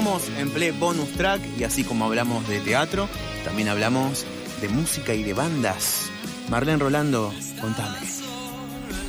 [0.00, 3.06] Continuamos en Play Bonus Track y así como hablamos de teatro,
[3.44, 4.24] también hablamos
[4.62, 6.06] de música y de bandas.
[6.48, 7.30] Marlene Rolando,
[7.60, 7.98] contame.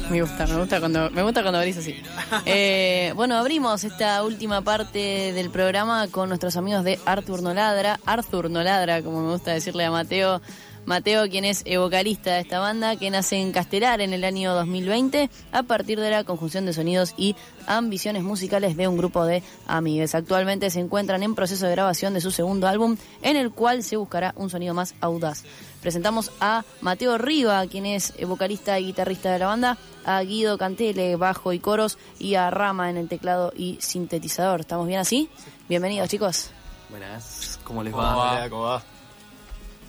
[0.10, 1.96] Me gusta, me gusta cuando, me gusta cuando abrís así.
[2.46, 7.98] Eh, bueno, abrimos esta última parte del programa con nuestros amigos de Arthur Noladra.
[8.06, 10.42] Arthur Noladra, como me gusta decirle a Mateo.
[10.86, 15.30] Mateo, quien es vocalista de esta banda, que nace en Castelar en el año 2020
[15.52, 17.36] a partir de la conjunción de sonidos y
[17.68, 20.16] ambiciones musicales de un grupo de amigues.
[20.16, 23.96] Actualmente se encuentran en proceso de grabación de su segundo álbum, en el cual se
[23.96, 25.44] buscará un sonido más audaz.
[25.82, 31.16] Presentamos a Mateo Riva, quien es vocalista y guitarrista de la banda, a Guido Cantele,
[31.16, 34.62] bajo y coros, y a Rama en el teclado y sintetizador.
[34.62, 35.30] ¿Estamos bien así?
[35.70, 36.50] Bienvenidos, chicos.
[36.90, 38.16] Buenas, ¿cómo les ¿Cómo va?
[38.16, 38.50] va?
[38.50, 38.84] ¿Cómo va?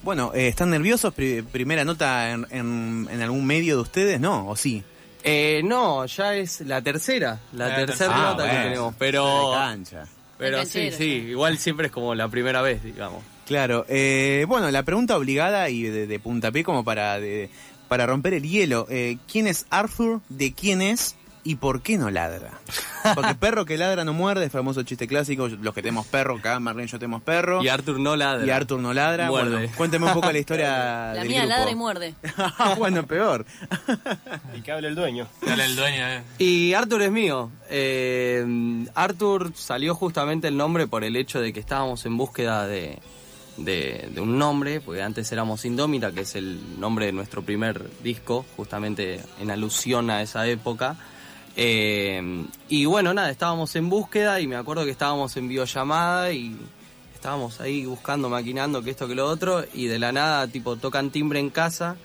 [0.03, 1.15] Bueno, eh, ¿están nerviosos?
[1.15, 4.21] Pri- ¿Primera nota en, en- en algún medio de ustedes?
[4.21, 4.49] ¿No?
[4.49, 4.83] ¿O sí?
[5.25, 10.05] Eh, no, ya es la tercera, la La tercera nota que tenemos, pero cancha.
[10.37, 13.23] pero sí, sí, igual siempre es como la primera vez, digamos.
[13.47, 13.85] Claro.
[13.89, 17.51] eh, bueno, la pregunta obligada y de, de puntapié como para, de-
[17.87, 18.87] para romper el hielo.
[18.91, 20.21] eh, ¿Quién es Arthur?
[20.29, 21.15] ¿De quién es?
[21.45, 22.53] ¿Y por qué no ladra?
[23.17, 25.49] Porque perro que ladra no muerde, es famoso chiste clásico.
[25.49, 27.63] Los que tenemos perro, acá Marlene y yo tenemos perro.
[27.65, 28.47] Y Arthur no ladra.
[28.47, 29.27] Y Arthur no ladra.
[29.27, 29.51] Muerde.
[29.51, 30.69] Bueno, cuénteme un poco la historia
[31.13, 31.57] La del mía grupo.
[31.57, 32.15] ladra y muerde.
[32.79, 33.45] bueno, peor.
[34.57, 35.27] Y que hable el dueño.
[35.45, 36.23] Dale el dueño, eh.
[36.39, 37.51] Y Arthur es mío.
[37.69, 43.01] Eh, Arthur salió justamente el nombre por el hecho de que estábamos en búsqueda de,
[43.57, 47.91] de, de un nombre, porque antes éramos Indómita, que es el nombre de nuestro primer
[48.01, 50.95] disco, justamente en alusión a esa época.
[51.57, 56.57] Eh, y bueno, nada, estábamos en búsqueda y me acuerdo que estábamos en videollamada y
[57.15, 61.11] estábamos ahí buscando, maquinando que esto, que lo otro, y de la nada, tipo, tocan
[61.11, 61.97] timbre en casa.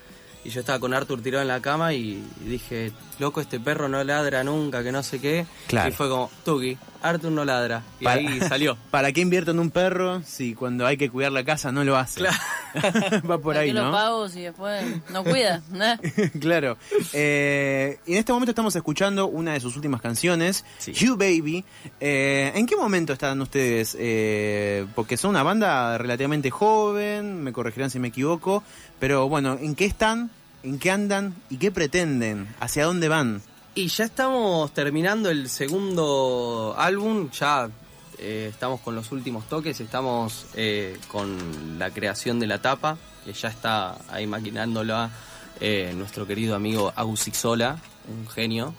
[0.46, 4.02] Y yo estaba con Arthur tirado en la cama y, dije, loco, este perro no
[4.04, 5.46] ladra nunca, que no sé qué.
[5.68, 5.90] Claro.
[5.90, 7.84] Y fue como, Tuki, Arthur no ladra.
[8.00, 8.78] Y Para- ahí salió.
[8.92, 11.98] ¿Para qué invierto en un perro si cuando hay que cuidar la casa no lo
[11.98, 12.22] hace?
[13.30, 13.92] Va por ¿Para ahí, qué lo ¿no?
[13.92, 15.62] pago si después no cuida?
[16.40, 16.78] claro.
[17.12, 20.94] Eh, y en este momento estamos escuchando una de sus últimas canciones, Sí.
[20.94, 21.66] You Baby.
[22.00, 23.98] Eh, ¿En qué momento están ustedes?
[24.00, 28.64] Eh, porque son una banda relativamente joven, me corregirán si me equivoco,
[29.00, 30.30] pero bueno, ¿en qué están?
[30.64, 31.36] ¿En qué andan?
[31.50, 32.54] ¿Y qué pretenden?
[32.60, 33.42] ¿Hacia dónde van?
[33.76, 37.70] Y ya estamos terminando el segundo álbum, ya
[38.18, 43.34] eh, estamos con los últimos toques, estamos eh, con la creación de la tapa, que
[43.34, 45.12] ya está ahí maquinándola
[45.60, 47.80] eh, nuestro querido amigo Agus Ixola,
[48.10, 48.74] un genio.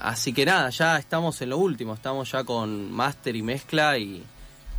[0.00, 4.24] Así que nada, ya estamos en lo último, estamos ya con máster y mezcla y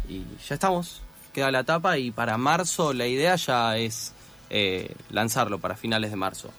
[0.09, 4.11] ya estamos, queda la tapa y para marzo la idea ya es
[4.49, 6.49] eh, lanzarlo para finales de marzo.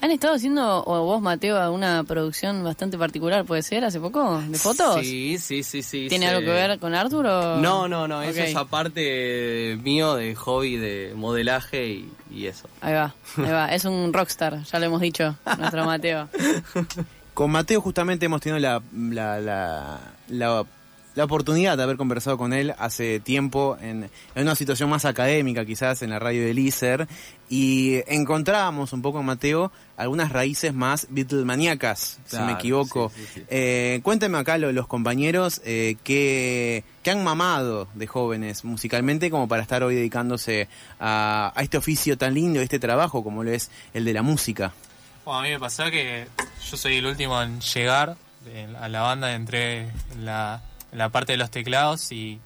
[0.00, 4.56] ¿Han estado haciendo, o vos, Mateo, una producción bastante particular, puede ser, hace poco, de
[4.56, 5.00] fotos?
[5.00, 6.06] Sí, sí, sí, sí.
[6.08, 7.56] ¿Tiene algo que ver con Arthur o...?
[7.56, 8.46] No, no, no, eso Ok.
[8.46, 12.68] es aparte mío de hobby de modelaje y, y eso.
[12.80, 13.74] Ahí va, ahí va.
[13.74, 16.28] Es un rockstar, ya lo hemos dicho, nuestro Mateo.
[17.34, 20.64] Con Mateo justamente hemos tenido la, la, la, la-
[21.18, 24.04] la oportunidad de haber conversado con él hace tiempo en,
[24.36, 27.08] en una situación más académica quizás en la radio de ISER
[27.50, 33.10] y encontrábamos un poco Mateo algunas raíces más Beatlemaníacas, si me Claro, equivoco.
[33.16, 33.42] sí, sí, sí.
[33.50, 39.48] Eh, cuéntenme acá lo- los compañeros eh, que, que han mamado de jóvenes musicalmente como
[39.48, 40.68] para estar hoy dedicándose
[41.00, 44.72] a, a este oficio tan lindo, este trabajo como lo es el de la música.
[45.24, 46.26] Bueno, a mí me pasó que
[46.70, 48.16] yo soy el último en llegar
[48.80, 50.62] a la banda, entré en la,
[50.92, 52.40] en la parte de los teclados y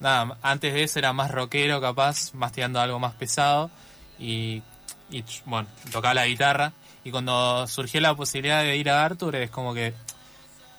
[0.00, 3.70] nada, antes de eso era más rockero capaz, más tirando algo más pesado
[4.18, 4.62] y,
[5.10, 6.72] y, bueno, tocaba la guitarra
[7.04, 9.94] y cuando surgió la posibilidad de ir a Arthur es como que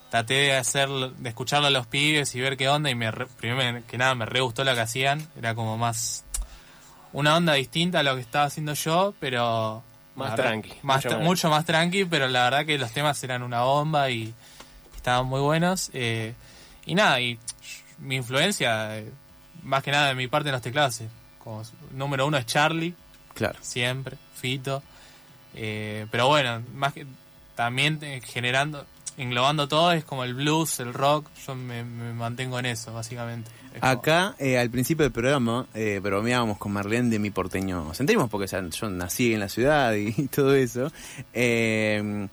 [0.10, 3.28] traté de hacer, de escucharlo a los pibes y ver qué onda y me re-
[3.28, 6.24] primero que nada me re gustó lo que hacían, era como más
[7.14, 9.84] una onda distinta a lo que estaba haciendo yo, pero
[10.16, 11.24] Más verdad, tranqui, más mucho tra- más.
[11.28, 14.34] mucho más tranqui, pero la verdad que los temas eran una bomba y
[14.96, 15.90] estaban muy buenos.
[15.94, 16.34] eh,
[16.92, 17.38] y nada, y
[18.00, 19.12] mi influencia, eh,
[19.64, 21.02] más que nada de mi parte en los teclados,
[21.44, 22.94] como número uno es Charlie,
[23.34, 23.58] Claro.
[23.62, 24.84] siempre, Fito.
[25.56, 27.06] eh, pero bueno, más que
[27.56, 28.86] también eh, generando,
[29.18, 33.50] englobando todo, es como el blues, el rock, yo me, me mantengo en eso, básicamente.
[33.74, 37.94] Es como- Acá, eh, al principio del programa, eh, bromeábamos con Marlene de mi porteño
[37.94, 40.92] centrismo, porque o sea, yo nací en la ciudad y, todo eso.
[41.34, 42.28] Eh,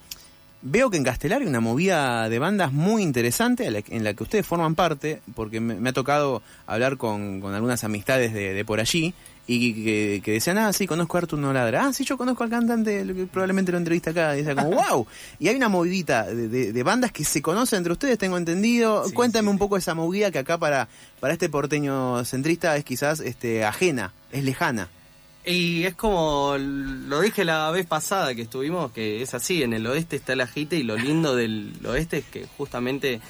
[0.69, 4.45] veo que en Castelar hay una movida de bandas muy interesante en la que ustedes
[4.47, 8.81] forman parte, porque me, me ha tocado hablar con, con algunas amistades de, de por
[8.81, 9.15] allí,
[9.49, 11.87] y que, que decían, ah, sí, conozco a Artur Noladra.
[11.87, 14.35] Ah, sí, yo conozco al cantante, probablemente lo entrevista acá.
[14.37, 15.07] Y decía como, wow.
[15.39, 19.05] Y hay una movidita de, de- de bandas que se conocen entre ustedes, tengo entendido.
[19.07, 20.89] Sí, Cuéntame sí, un poco esa movida que acá para,
[21.21, 24.89] para este porteño centrista es quizás este, ajena, es lejana.
[25.49, 29.87] Y es como lo dije la vez pasada que estuvimos, que es así, en el
[29.87, 33.21] oeste está el ajite y lo lindo del oeste es que justamente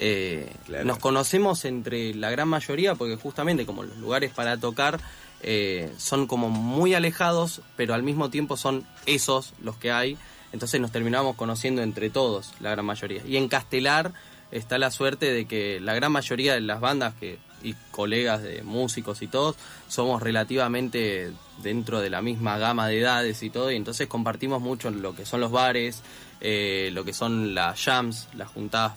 [0.00, 0.84] eh, Claro.
[0.86, 5.00] nos conocemos entre la gran mayoría, porque justamente como los lugares para tocar
[5.42, 10.16] eh, son como muy alejados, pero al mismo tiempo son esos los que hay,
[10.52, 13.22] entonces nos terminamos conociendo entre todos, la gran mayoría.
[13.26, 14.12] Y en Castelar
[14.50, 18.62] está la suerte de que la gran mayoría de las bandas que y colegas de
[18.62, 19.56] músicos y todos
[19.88, 21.32] somos relativamente
[21.62, 25.24] dentro de la misma gama de edades y todo y entonces compartimos mucho lo que
[25.24, 26.02] son los bares
[26.40, 28.92] eh, lo que son las jams las juntadas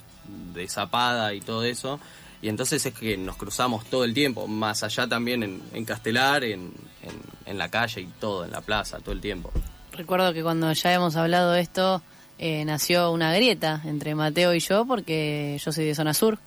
[0.53, 2.00] de zapada y todo eso
[2.41, 6.44] y entonces es que nos cruzamos todo el tiempo más allá también en, en Castelar
[6.44, 6.71] en,
[7.01, 7.13] en,
[7.45, 9.51] en la calle y todo en la plaza todo el tiempo
[10.00, 12.01] Recuerdo que cuando ya hemos hablado de esto,
[12.38, 16.39] eh, nació una grieta entre Mateo y yo, porque yo soy de zona sur.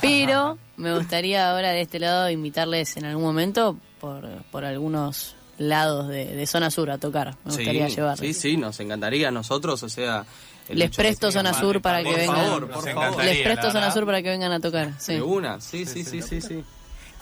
[0.00, 6.08] Pero me gustaría ahora de este lado invitarles en algún momento por, por algunos lados
[6.08, 7.36] de, de zona sur a tocar.
[7.44, 8.36] Me gustaría sí, llevarles.
[8.36, 10.24] sí sí nos encantaría a nosotros o sea
[10.68, 12.36] el Les presto zona sur para que por vengan.
[12.36, 13.02] favor, por Nos favor.
[13.04, 13.32] encantaría.
[13.34, 14.92] Les presto zona sur para que vengan a tocar.
[14.98, 15.14] Sí.
[15.14, 16.64] de una sí sí sí sí sí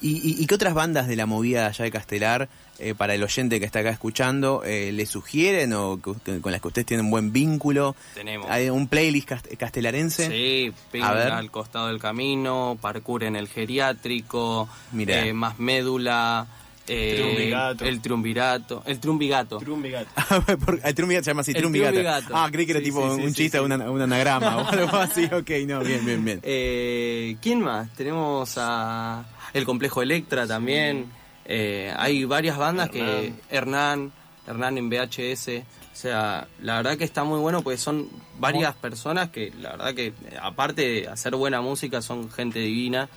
[0.01, 2.49] ¿Y, y, y qué otras bandas de la movida allá de Castelar,
[2.79, 6.53] eh, para el oyente que está acá escuchando, eh, le sugieren o que- que- con
[6.53, 7.97] las que ustedes tienen un buen vínculo?
[8.15, 8.49] Tenemos.
[8.49, 10.29] ¿Hay un playlist cast- castelarense?
[10.29, 11.33] Sí, ping A ver.
[11.33, 15.27] al costado del camino, parkour en el geriátrico, Mirá.
[15.27, 16.47] eh, más médula,
[16.87, 17.85] eh, Triunvirato.
[17.85, 19.01] el triunvirato, el.
[20.65, 21.93] Por- el Trumbigato se llama así, El Trumbigato.
[21.93, 22.33] Trumbigato.
[22.35, 23.65] Ah, creí que era Sí, tipo sí, un sí, chiste, sí.
[23.65, 25.25] una- un anagrama o algo así.
[25.27, 26.41] Ok, no, bien, bien, bien.
[26.45, 27.91] Eh, ¿Quién más?
[27.95, 31.11] Tenemos a el complejo Electra también.
[31.45, 34.13] Eh, hay varias bandas que Hernán,
[34.47, 35.49] Hernán en VHS.
[35.93, 38.09] O sea, la verdad que está muy bueno porque son
[38.39, 43.09] varias personas que la verdad que aparte de hacer buena música son gente divina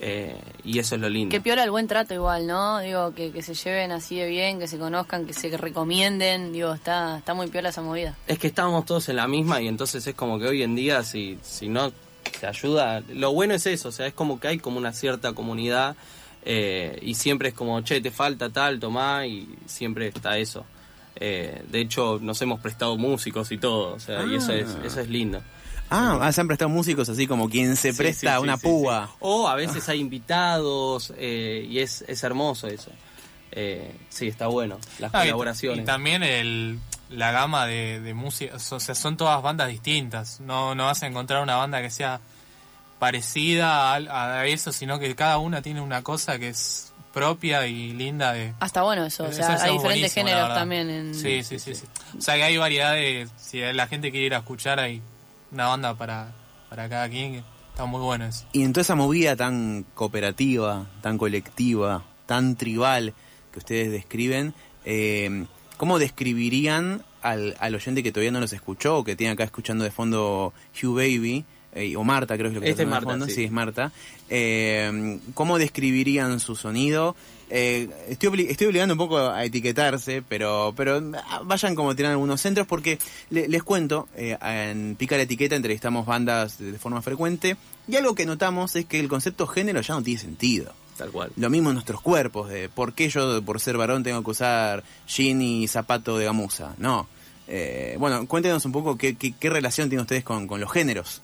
[0.00, 1.32] eh, y eso es lo lindo.
[1.32, 2.78] Que piola el buen trato igual, ¿no?
[2.80, 6.52] Digo, que, que se lleven así de bien, que se conozcan, que se recomienden.
[6.52, 8.14] Digo, está, está muy piola esa movida.
[8.26, 11.02] Es que estábamos todos en la misma y entonces es como que hoy en día
[11.02, 11.92] si, si no
[12.40, 15.32] se ayuda, lo bueno es eso, o sea, es como que hay como una cierta
[15.32, 15.96] comunidad
[16.44, 20.64] eh, y siempre es como, che, te falta tal, tomá y siempre está eso.
[21.16, 25.00] Eh, de hecho, nos hemos prestado músicos y todo, o sea, y eso es, eso
[25.00, 25.42] es lindo.
[25.90, 28.62] Ah, ah, se han prestado músicos así como quien se Sí, presta sí, una sí,
[28.66, 29.06] púa.
[29.10, 29.16] sí.
[29.20, 32.90] O a veces hay invitados eh, y es, es hermoso eso.
[33.52, 35.82] Eh, sí, está bueno, las Ah, y- colaboraciones.
[35.82, 36.78] Y, también el,
[37.10, 40.40] la gama de, de música, o sea, son todas bandas distintas.
[40.40, 42.20] No, no vas a encontrar una banda que sea
[42.98, 47.92] parecida a, a eso, sino que cada una tiene una cosa que es propia y
[47.92, 48.52] linda de...
[48.60, 50.90] Hasta bueno eso, o sea, eso hay es diferentes géneros también.
[50.90, 51.14] En...
[51.14, 51.84] Sí, sí, sí, sí.
[52.16, 53.28] O sea, que hay variedad de...
[53.36, 55.00] Si la gente quiere ir a escuchar, hay
[55.50, 56.32] una banda para,
[56.68, 57.42] para cada quien.
[57.70, 58.44] Está muy bueno eso.
[58.52, 63.14] Y en toda esa movida tan cooperativa, tan colectiva, tan tribal
[63.52, 64.52] que ustedes describen,
[64.84, 65.46] eh,
[65.78, 69.84] ¿cómo describirían al, al oyente que todavía no los escuchó o que tiene acá escuchando
[69.84, 70.52] de fondo
[70.82, 71.44] Hugh Baby?
[71.74, 73.26] eh, o Marta, creo que es lo que Este está es de Marta, fondo.
[73.26, 73.32] sí.
[73.34, 73.92] sí, es Marta.
[74.30, 77.14] Eh, ¿Cómo describirían su sonido?
[77.50, 82.12] Eh, estoy, obli- estoy obligando un poco a etiquetarse, pero, pero ah, vayan como tiran
[82.12, 82.98] algunos centros porque
[83.30, 88.14] le- les cuento, eh, en Pica la Etiqueta entrevistamos bandas de forma frecuente y algo
[88.14, 90.72] que notamos es que el concepto género ya no tiene sentido.
[90.98, 91.30] Tal cual.
[91.36, 94.82] Lo mismo en nuestros cuerpos, de por qué yo por ser varón tengo que usar
[95.06, 96.74] jean y zapato de gamuza.
[96.76, 97.08] No.
[97.46, 101.22] Eh, bueno, cuéntenos un poco qué, qué, qué relación tienen ustedes con, con los géneros.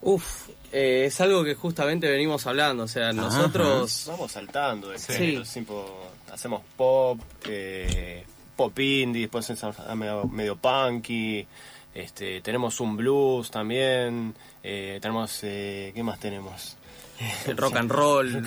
[0.00, 4.04] Uf, eh, es algo que justamente venimos hablando, o sea, nosotros...
[4.08, 5.12] Vamos saltando de Sí.
[5.12, 8.24] géneros, tipo, hacemos pop, eh,
[8.56, 9.62] pop indie, después es
[9.94, 11.46] medio, medio punky,
[11.94, 16.76] este, tenemos un blues también, eh, tenemos, eh, ¿qué más tenemos?
[17.46, 18.44] El rock and roll,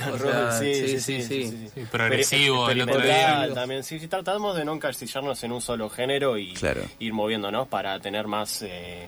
[0.60, 1.70] sí, sí, sí.
[1.91, 3.55] Progresivo, el otro Experimental día.
[3.55, 6.82] también, sí, sí, tratamos de no encasillarnos en un solo género y Claro.
[7.00, 8.62] ir moviéndonos para tener más...
[8.62, 9.08] eh,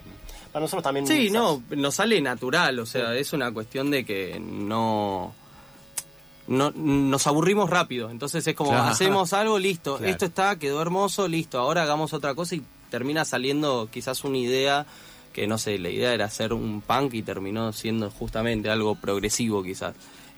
[0.51, 1.05] para nosotros también...
[1.07, 5.33] Sí, no, nos sale natural, o sea, es una cuestión de que no...
[6.47, 8.85] No, nos aburrimos rápido, entonces es como Claro.
[8.85, 10.09] hacemos algo, listo, Claro.
[10.11, 14.85] esto está, quedó hermoso, listo, ahora hagamos otra cosa y termina saliendo quizás una idea
[15.37, 19.61] que no sé, la idea era hacer un punk y terminó siendo justamente algo progresivo
[19.61, 19.93] quizás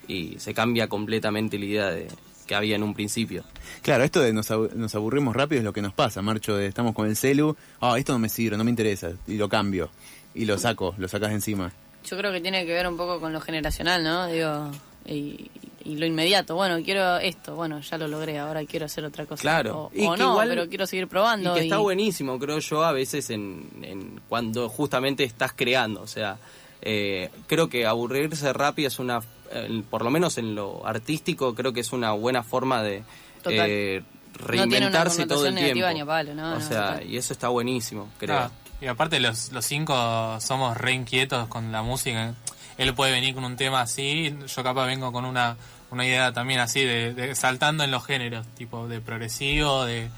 [0.10, 2.10] y se cambia completamente la idea de
[2.46, 3.46] que había en un principio.
[3.82, 6.66] Claro, esto de nos, abu- nos aburrimos rápido es lo que nos pasa, Marcho, de
[6.68, 9.90] estamos con el celu, ah, esto no me sirve, no me interesa, y lo cambio,
[10.36, 11.72] y lo saco, lo sacas encima.
[12.04, 14.28] Yo creo que tiene que ver un poco con lo generacional, ¿no?
[14.28, 14.70] Digo,
[15.06, 15.50] y
[15.86, 16.56] y lo inmediato.
[16.56, 19.42] Bueno, quiero esto, bueno, ya lo logré, ahora quiero hacer otra cosa.
[19.42, 19.84] Claro.
[19.86, 21.52] O, Y o que no, igual- pero quiero seguir probando.
[21.52, 26.02] Y que está buenísimo, creo yo, a veces en, en cuando justamente estás creando.
[26.02, 26.38] O sea,
[26.82, 29.20] eh, creo que aburrirse rápido es una,
[29.52, 33.04] eh, por lo menos en lo artístico, creo que es una buena forma de
[33.44, 33.66] Total.
[33.70, 34.04] eh,
[34.40, 35.90] No reinventarse todo el tiempo.
[35.94, 37.10] ni a palo, no, o no, sea, total.
[37.10, 38.38] y eso está buenísimo, creo.
[38.38, 42.34] Ah, y aparte los, los cinco somos re inquietos con la música.
[42.80, 45.56] Él puede venir con un tema así, yo capaz vengo con una,
[45.92, 50.10] una idea también así, de, de saltando en los géneros, tipo de progresivo, de,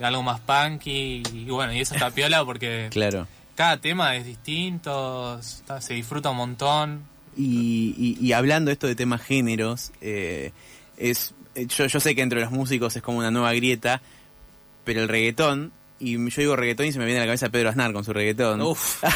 [0.00, 3.28] de algo más punky, y bueno, y eso está piola porque Claro.
[3.54, 7.02] cada tema es distinto, está- se disfruta un montón.
[7.36, 10.52] Y, y- y hablando esto de temas géneros, eh,
[10.96, 14.00] es eh, yo, yo sé que entre los músicos es como una nueva grieta,
[14.84, 15.72] pero el reggaetón,
[16.02, 18.12] y yo digo reggaetón y se me viene a la cabeza Pedro Aznar con su
[18.12, 18.60] reggaetón.
[18.62, 19.02] Uf.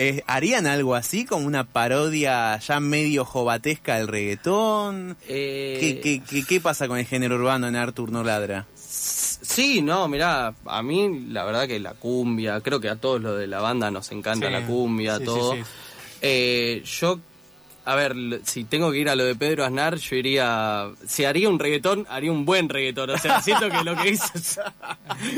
[0.00, 5.16] Eh, ¿Harían algo así, como una parodia ya medio jovatesca del reggaetón?
[5.28, 8.66] Eh, ¿Qué, qué, qué, qué pasa con el género urbano en Arthur No Ladra?
[8.76, 13.38] Sí, no, mirá, a mí la verdad que la cumbia, creo que a todos los
[13.38, 15.54] de la banda nos encanta Sí, la cumbia, sí, sí, todo.
[15.54, 15.60] sí.
[16.22, 17.18] Eh, yo,
[17.90, 18.14] a ver,
[18.44, 22.06] si tengo que ir a lo de Pedro Aznar, yo iría, si haría un reggaetón,
[22.10, 24.60] haría un buen reggaetón, o sea, siento que lo que hizo, es-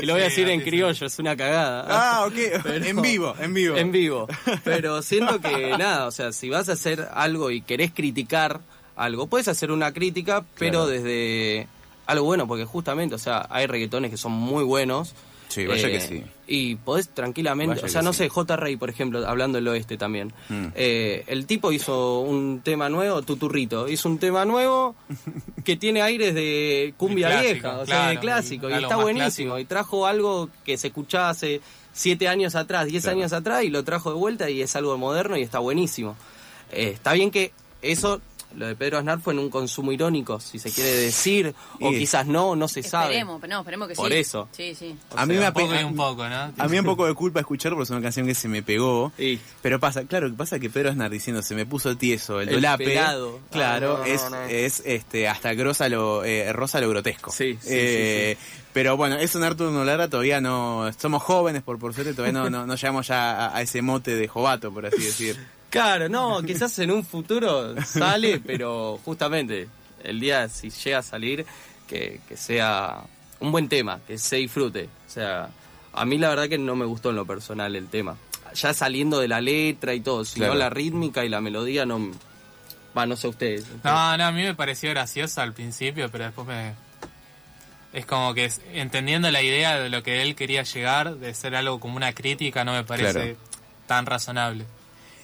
[0.02, 1.87] y lo voy a decir en criollo, es una cagada.
[1.88, 2.35] Ah, ok.
[2.62, 3.76] Pero- en vivo, en vivo.
[3.76, 4.26] En vivo.
[4.64, 8.61] Pero siento que nada, o sea, si vas a hacer algo y querés criticar
[8.97, 10.87] algo, puedes hacer una crítica, pero Claro.
[10.88, 11.69] desde
[12.07, 15.14] algo bueno, porque justamente, o sea, hay reggaetones que son muy buenos.
[15.50, 16.23] Sí, vaya eh, que sí.
[16.47, 18.19] Y podés tranquilamente, Vaya o sea, no sí.
[18.21, 18.57] sé, J.
[18.57, 20.33] Rey, por ejemplo, hablando del oeste también.
[20.49, 20.66] Mm.
[20.75, 24.95] Eh, el tipo hizo un tema nuevo, Tuturrito, hizo un tema nuevo
[25.64, 29.54] que tiene aires de cumbia clásico, vieja, o sea, de clásico, y está buenísimo.
[29.54, 29.59] clásico.
[29.59, 31.61] Y trajo algo que se escuchaba hace
[31.92, 33.19] siete años atrás, diez Claro.
[33.19, 36.16] años atrás, y lo trajo de vuelta y es algo moderno y está buenísimo.
[36.73, 37.52] Eh, está bien que
[37.83, 38.21] eso,
[38.57, 42.26] lo de Pedro Aznar fue en un consumo irónico, si se quiere decir, o quizás
[42.26, 43.14] no, no se sabe.
[43.19, 44.00] Esperemos, no, esperemos que sí.
[44.00, 44.49] Por eso.
[44.52, 44.97] Sí, sí.
[45.16, 45.87] A mí me apena.
[45.87, 46.52] un poco, ¿no?
[46.57, 49.12] A mí un poco de culpa escuchar porque es una canción que se me pegó.
[49.62, 52.54] Pero pasa, claro, que pasa que Pedro Aznar diciendo se me puso tieso el, El
[52.57, 52.85] dolape.
[52.85, 53.40] pelado.
[53.50, 54.42] Claro, Ah, no, no, es, no.
[54.45, 57.30] es este hasta grosa lo, eh, rosa lo grotesco.
[57.30, 58.37] Sí, sí, Eh,
[58.73, 60.90] Pero bueno, es un Arturo Nolara, todavía no.
[60.99, 64.14] Somos jóvenes, por, por suerte, todavía no, no, no llegamos ya a, a ese mote
[64.14, 65.37] de jovato, por así decir.
[65.71, 69.69] Claro, no, quizás en un futuro sale, pero justamente
[70.03, 71.47] el día si llega a salir,
[71.89, 73.03] que, que sea
[73.41, 74.89] un buen tema, que se disfrute.
[75.07, 75.49] O sea,
[75.93, 78.17] a mí la verdad que no me gustó en lo personal el tema.
[78.55, 80.59] Ya saliendo de la letra y todo, sino Claro.
[80.59, 82.11] la rítmica y la melodía no...
[82.97, 83.65] Va, no sé ustedes.
[83.85, 86.75] No, no, a mí me pareció gracioso al principio, pero después me...
[87.93, 91.79] Es como que entendiendo la idea de lo que él quería llegar, de ser algo
[91.81, 93.37] como una crítica, no me parece Claro.
[93.87, 94.65] tan razonable.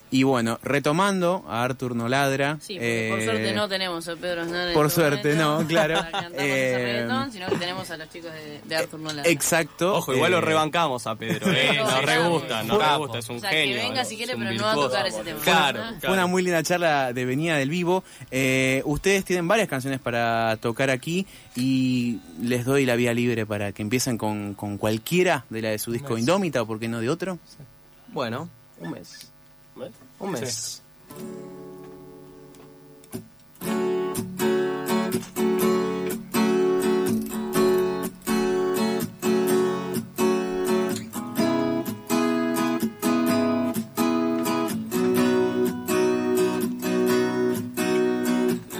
[0.09, 2.57] Y bueno, retomando a Artur Noladra.
[2.61, 5.67] Sí, porque por eh, suerte no tenemos a Pedro Aznar por este suerte momento no,
[5.67, 6.05] claro.
[6.33, 9.25] Eh, sino que tenemos a los chicos de, de Arthur Nolan.
[9.25, 9.95] Exacto.
[9.95, 11.69] Ojo, igual eh, lo rebancamos a Pedro, ¿eh?
[11.71, 12.29] Sí, Nos sí, re sí.
[12.29, 13.75] gusta, nos re gusta, es un O sea, genio.
[13.75, 15.39] que venga si quiere, pero no va a tocar ese tema.
[15.41, 15.83] Claro.
[15.99, 18.03] Fue una muy linda charla de venida del vivo.
[18.31, 23.73] Eh, ustedes tienen varias canciones para tocar aquí y les doy la vía libre para
[23.73, 26.17] que empiecen con, con cualquiera de la de su disco.
[26.17, 27.39] Indómita o por qué no de otro.
[28.09, 28.49] Bueno,
[28.79, 29.31] un mes.
[29.77, 29.91] ¿Ves?
[30.19, 30.81] Un mes.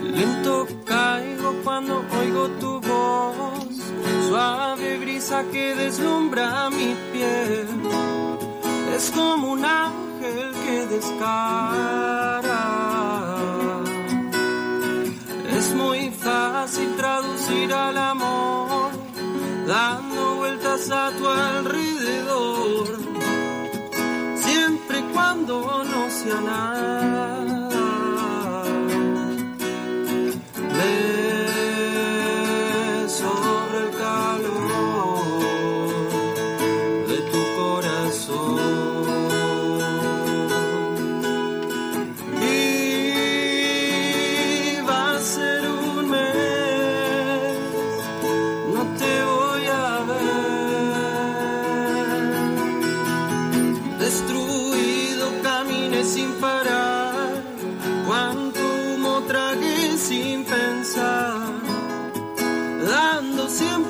[0.04, 3.68] Lento caigo cuando oigo tu voz,
[4.28, 7.68] suave brisa que deslumbra mi piel.
[8.96, 10.07] Es como un ángel que
[15.58, 18.90] Es muy fácil traducir al amor,
[19.68, 22.98] dando vueltas a tu alrededor,
[24.38, 27.37] siempre y cuando no sea nada.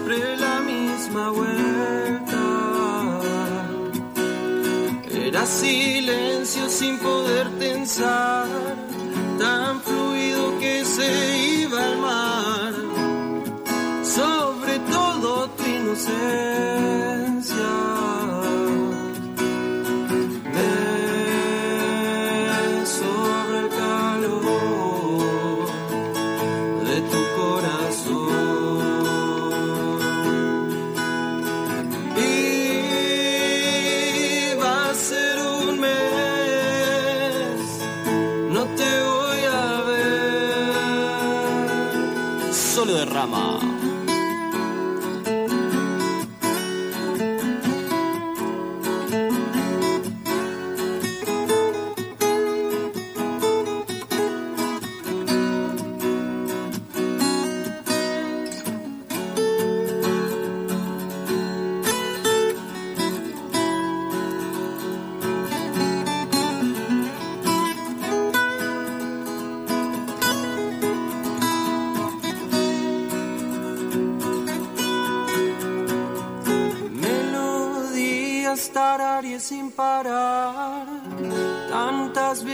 [0.07, 2.37] Siempre la misma vuelta.
[5.11, 8.47] Era silencio sin poder tensar,
[9.39, 12.73] tan fluido que se iba al mar,
[14.03, 17.06] sobre todo tu inocencia.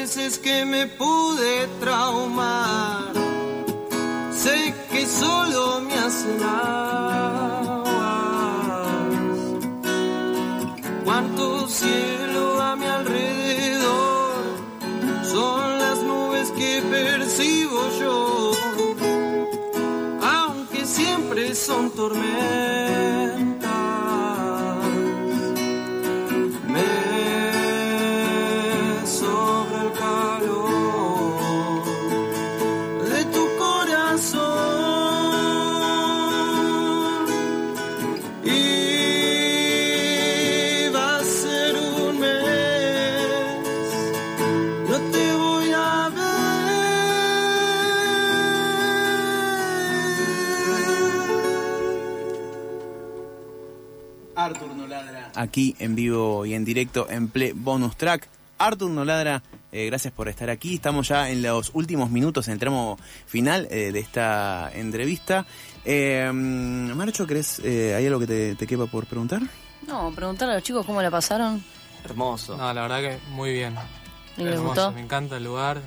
[0.03, 3.13] Veces que me pude traumar.
[4.33, 7.83] Sé que solo me hacen aguas.
[11.05, 14.43] Cuánto cielo a mi alrededor
[15.23, 18.51] son las nubes que percibo yo
[20.21, 22.52] aunque siempre son tormentas.
[55.53, 58.27] Aquí en vivo y en directo en Play Bonus Track.
[58.57, 60.73] Arthur no ladra, eh, gracias por estar aquí.
[60.73, 65.45] Estamos ya en los últimos minutos, en el tramo final eh, de esta entrevista.
[65.85, 69.43] Eh, Marcho, ¿crees, eh, hay algo que te, te quepa por preguntar?
[69.85, 71.63] No, preguntarle a los chicos cómo la pasaron.
[72.03, 72.57] Hermoso.
[72.57, 73.75] No, la verdad que muy bien.
[74.37, 74.91] ¿Y les Hermoso, gustó?
[74.93, 75.81] Me encanta el lugar.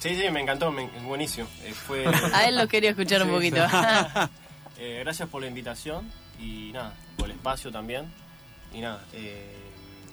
[0.00, 1.48] Sí, sí, me encantó, me- buenísimo.
[1.62, 3.64] Eh, fue, A él lo quería escuchar un Sí, poquito.
[4.78, 8.06] eh, gracias por la invitación y nada, por el espacio también.
[8.74, 9.56] Y nada, eh,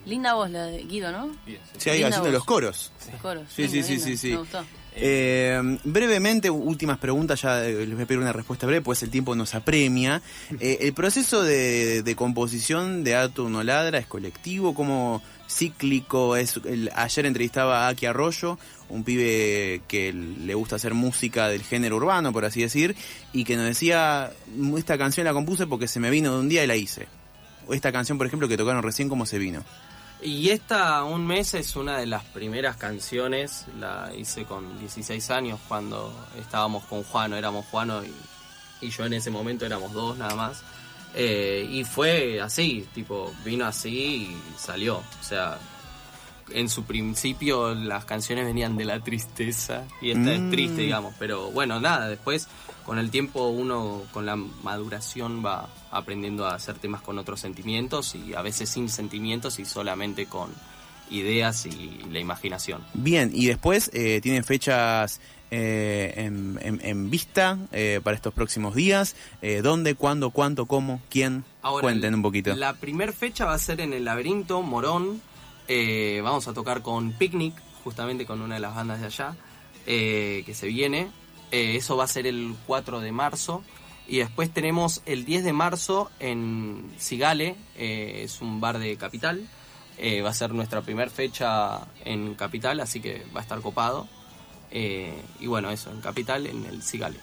[0.06, 1.26] Linda voz la de Guido, ¿no?
[1.44, 1.78] bien, sí.
[1.78, 2.34] Sí, ahí Linda haciendo voz.
[2.34, 2.92] los coros.
[3.12, 3.44] Los coros.
[3.54, 4.30] Sí, sí, sí, sí, sí.
[4.30, 4.64] Me gustó.
[4.96, 9.10] Eh, brevemente, últimas preguntas, ya eh, les voy a pedir una respuesta breve, pues el
[9.10, 10.22] tiempo nos apremia.
[10.60, 14.74] Eh, ¿El proceso de, de composición de Arthur No Ladra es colectivo?
[14.74, 16.36] ¿Cómo cíclico?
[16.36, 18.58] Es el- ayer entrevistaba a Aki Arroyo,
[18.88, 22.96] un pibe que le gusta hacer música del género urbano, por así decir,
[23.32, 24.32] y que nos decía,
[24.76, 27.08] esta canción la compuse porque se me vino de un día y la hice.
[27.70, 29.62] Esta canción, por ejemplo, que tocaron recién, ¿cómo se vino?
[30.22, 33.64] Y esta, Un Mes, es una de las primeras canciones.
[33.78, 37.36] La hice con 16 años cuando estábamos con Juano.
[37.36, 38.02] Éramos Juano
[38.82, 40.62] y yo en ese momento éramos dos nada más.
[41.14, 43.90] Eh, y fue así, tipo, vino así
[44.30, 44.98] y salió.
[44.98, 45.58] O sea,
[46.52, 50.28] en su principio las canciones venían de la tristeza y esta Mm.
[50.28, 51.14] es triste, digamos.
[51.18, 52.48] Pero bueno, nada, después
[52.84, 58.14] con el tiempo uno con la maduración va aprendiendo a hacer temas con otros sentimientos
[58.14, 60.50] y a veces sin sentimientos y solamente con
[61.10, 62.84] ideas y la imaginación.
[62.94, 65.20] Bien, y después eh, tienen fechas
[65.50, 69.16] eh, en, en- en vista eh, para estos próximos días.
[69.42, 71.44] Eh, ¿Dónde, cuándo, cuánto, cómo, quién?
[71.62, 72.54] Ahora, Cuenten un poquito.
[72.56, 75.20] La primer fecha va a ser en el laberinto, Morón.
[76.22, 79.36] Vamos a tocar con Picnic, justamente con una de las bandas de allá,
[79.84, 81.08] que se viene.
[81.52, 83.62] Eso va a ser el 4 de marzo.
[84.08, 89.46] Y después tenemos el 10 de marzo en Cigale, es un bar de Capital.
[90.24, 94.08] Va a ser nuestra primera fecha en Capital, así que va a estar copado.
[94.70, 97.18] Eh, y bueno, eso, en Capital, en el Cigale.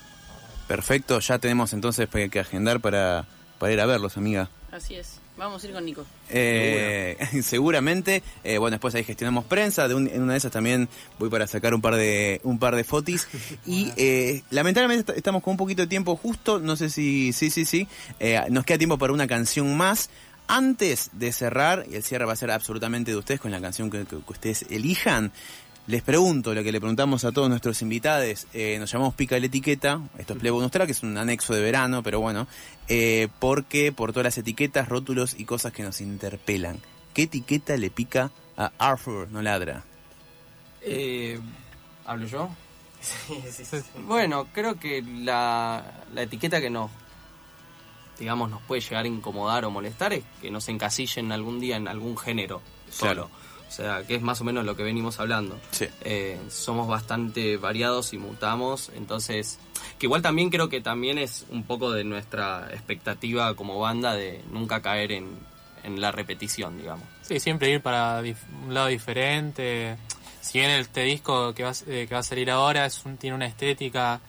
[0.67, 3.25] Perfecto, ya tenemos entonces que que agendar para,
[3.57, 4.49] para ir a verlos, amiga.
[4.71, 5.19] Así es.
[5.37, 6.03] Vamos a ir con Nico.
[6.29, 10.89] Eh, seguramente, eh, bueno, después ahí gestionamos prensa, de un- en una de esas también
[11.19, 13.27] voy para sacar un par de un par de fotis
[13.65, 17.49] y eh, lamentablemente est- estamos con un poquito de tiempo justo, no sé si sí,
[17.51, 17.87] sí, sí,
[18.19, 20.09] eh, nos queda tiempo para una canción más.
[20.49, 23.89] Antes de cerrar, y el cierre va a ser absolutamente de ustedes con la canción
[23.91, 25.31] que, que- que ustedes elijan,
[25.87, 28.45] les pregunto lo que le preguntamos a todos nuestros invitados.
[28.53, 30.01] eh, nos llamamos Pica la Etiqueta.
[30.17, 32.47] Esto es Play Bonus Track, es un anexo de verano, pero bueno.
[32.89, 36.79] eh, porque por todas las etiquetas, rótulos y cosas que nos interpelan.
[37.13, 39.83] ¿Qué etiqueta le pica a Arthur No Ladra?
[40.81, 41.39] Eh,
[42.05, 42.49] ¿Hablo yo?
[44.05, 46.91] Bueno, creo que la, la etiqueta que nos,
[48.19, 51.87] digamos, nos puede llegar a incomodar o molestar es que nos encasillen algún día en
[51.87, 53.29] algún género solo.
[53.29, 53.29] Claro.
[53.67, 55.59] O sea, que es más o menos lo que venimos hablando.
[55.71, 55.87] Sí.
[56.01, 59.59] Eh, somos bastante variados y mutamos, entonces,
[59.99, 64.41] que igual también creo que también es un poco de nuestra expectativa como banda de
[64.51, 65.37] nunca caer en,
[65.83, 67.05] en la repetición, digamos.
[67.23, 68.21] Sí, siempre ir para
[68.65, 69.97] un lado diferente.
[70.41, 73.35] Si bien este disco que va, eh, que va a salir ahora es un- tiene
[73.35, 74.21] una estética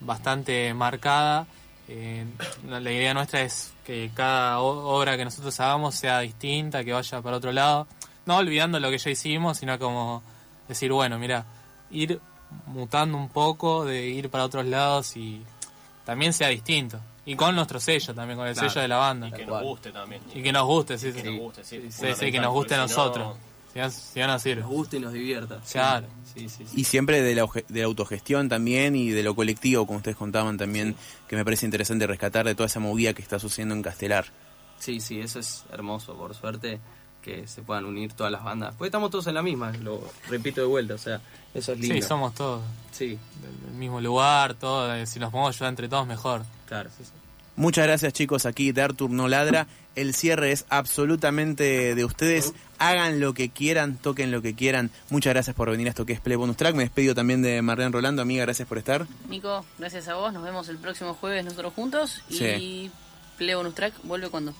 [0.00, 1.46] bastante marcada,
[1.88, 2.24] eh,
[2.68, 7.36] la, idea nuestra es que cada obra que nosotros hagamos sea distinta, que vaya para
[7.36, 7.86] otro lado.
[8.30, 10.22] No olvidando lo que ya hicimos, sino como
[10.68, 11.44] decir, bueno, mira,
[11.90, 12.20] ir
[12.66, 15.42] mutando un poco, de ir para otros lados y
[16.04, 17.00] también sea distinto.
[17.26, 18.68] Y con nuestro sello también, con el Claro.
[18.70, 19.26] sello de la banda.
[19.28, 20.22] Y que nos guste también.
[20.32, 21.22] Y que nos guste, sí, sí.
[21.22, 21.76] Que nos guste, sí.
[21.80, 23.36] Sí, sí, fundamental, que nos guste a nosotros.
[23.72, 24.60] Si no, si no nos sirve.
[24.62, 25.60] Nos gusta y nos divierta.
[25.64, 25.72] Sí.
[25.72, 26.06] Claro.
[26.32, 26.80] Sí, sí, sí.
[26.80, 30.56] Y siempre de la, de la autogestión también y de lo colectivo, como ustedes contaban
[30.56, 30.94] también,
[31.26, 34.26] que me parece interesante rescatar de toda esa movida que está sucediendo en Castelar.
[34.78, 36.80] Sí, sí, eso es hermoso, por suerte,
[37.22, 38.74] que se puedan unir todas las bandas.
[38.76, 41.20] Porque estamos todos en la misma, lo repito de vuelta, o sea,
[41.54, 41.94] eso es lindo.
[41.94, 43.18] Sí, somos todos Sí,
[43.66, 44.94] del, mismo lugar, todo.
[44.94, 46.42] eh, Si nos podemos ayudar entre todos, mejor.
[46.66, 46.90] claro.
[47.56, 49.66] Muchas gracias chicos aquí de Artur No Ladra.
[49.94, 52.54] El cierre es absolutamente de ustedes.
[52.78, 54.90] Hagan lo que quieran, toquen lo que quieran.
[55.10, 56.74] Muchas gracias por venir a esto que es Play Bonus Track.
[56.74, 58.22] Me despido también de Marlene Rolando.
[58.22, 59.06] Amiga, gracias por estar.
[59.28, 60.32] Nico, gracias a vos.
[60.32, 62.22] Nos vemos el próximo jueves nosotros juntos.
[62.30, 62.44] Sí.
[62.44, 62.90] Y
[63.36, 64.54] Play Bonus Track vuelve cuando.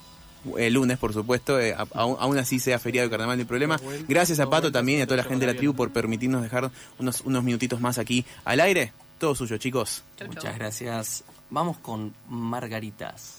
[0.58, 3.46] El lunes, por supuesto, eh, a- aún, aún así sea feriado de carnaval, no hay
[3.46, 3.78] problema.
[4.08, 6.70] Gracias a Pato también y a toda la gente de la tribu por permitirnos dejar
[6.98, 8.92] unos, unos minutitos más aquí al aire.
[9.18, 10.02] Todo suyo, chicos.
[10.16, 10.34] Chau, chau.
[10.34, 11.24] Muchas gracias.
[11.50, 13.34] Vamos con Margaritas.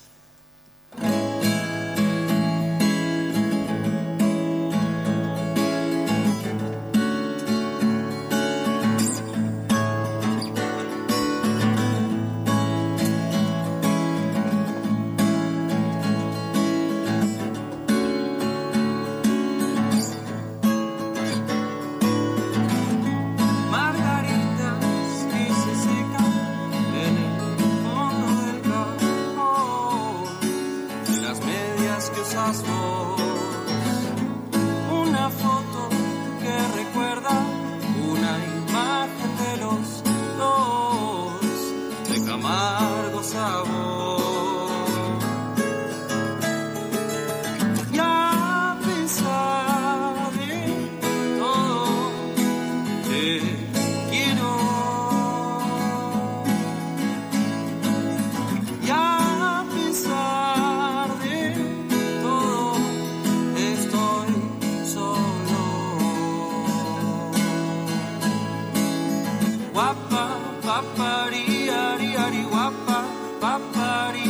[0.99, 1.31] Margaritas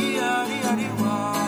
[0.02, 1.41] di, di, di, di,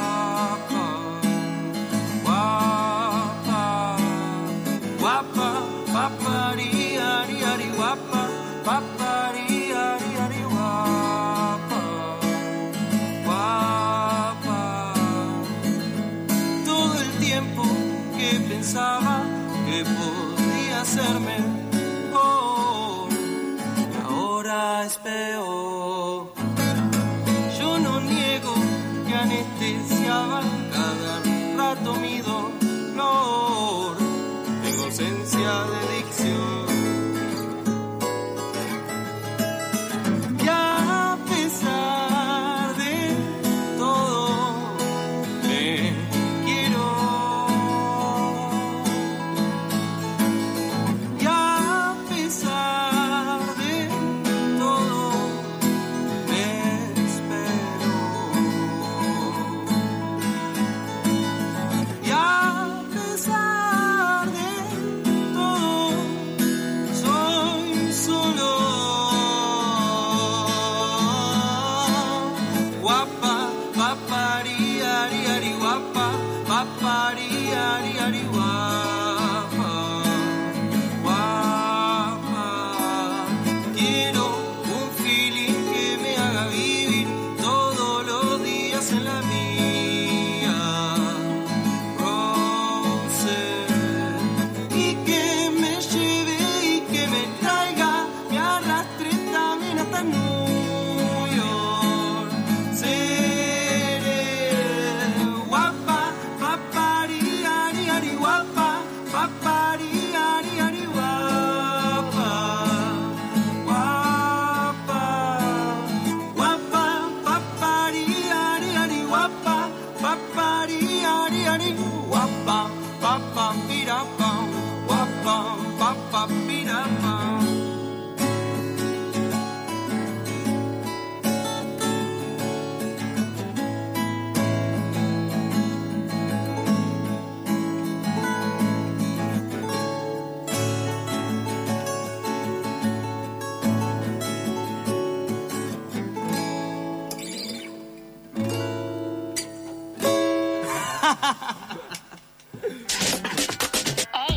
[154.28, 154.36] ¡Ey!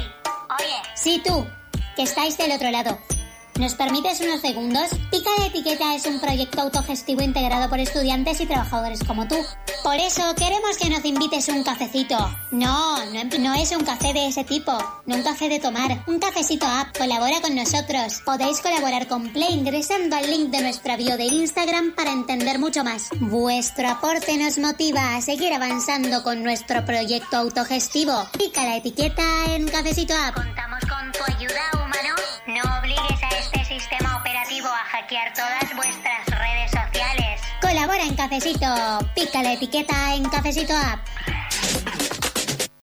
[0.59, 0.81] Oye.
[0.95, 1.45] Sí, tú,
[1.95, 2.99] que estáis del otro lado.
[3.59, 4.89] ¿Nos permites unos segundos?
[5.09, 9.35] Pica la etiqueta es un proyecto autogestivo integrado por estudiantes y trabajadores como tú.
[9.87, 12.17] Por eso queremos que nos invites un cafecito.
[12.51, 14.73] No, no, es un café de ese tipo,
[15.05, 16.03] no un café de tomar.
[16.07, 16.97] Un cafecito app.
[16.97, 18.21] Colabora con nosotros.
[18.25, 22.83] Podéis colaborar con Play ingresando al link de nuestra bio de Instagram para entender mucho
[22.83, 23.07] más.
[23.21, 28.27] Vuestro aporte nos motiva a seguir avanzando con nuestro proyecto autogestivo.
[28.37, 29.23] Pica la etiqueta
[29.55, 30.35] en cafecito app.
[30.35, 32.13] Contamos con tu ayuda, humano.
[32.45, 36.26] No obligues a este sistema operativo a hackear todas vuestras
[37.97, 38.67] Colabora en Cafecito.
[39.15, 40.99] Pica la etiqueta en Cafecito App.